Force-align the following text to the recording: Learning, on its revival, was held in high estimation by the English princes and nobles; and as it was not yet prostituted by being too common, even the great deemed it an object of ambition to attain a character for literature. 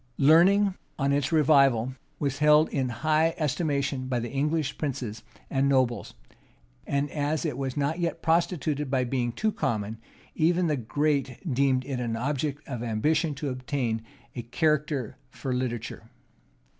Learning, 0.17 0.73
on 0.97 1.11
its 1.13 1.31
revival, 1.31 1.93
was 2.17 2.39
held 2.39 2.67
in 2.69 2.89
high 2.89 3.35
estimation 3.37 4.07
by 4.07 4.19
the 4.19 4.31
English 4.31 4.75
princes 4.79 5.21
and 5.47 5.69
nobles; 5.69 6.15
and 6.87 7.07
as 7.11 7.45
it 7.45 7.55
was 7.55 7.77
not 7.77 7.99
yet 7.99 8.19
prostituted 8.23 8.89
by 8.89 9.03
being 9.03 9.31
too 9.31 9.51
common, 9.51 9.99
even 10.33 10.65
the 10.65 10.75
great 10.75 11.37
deemed 11.53 11.85
it 11.85 11.99
an 11.99 12.15
object 12.15 12.67
of 12.67 12.81
ambition 12.81 13.35
to 13.35 13.51
attain 13.51 14.01
a 14.35 14.41
character 14.41 15.17
for 15.29 15.53
literature. 15.53 16.09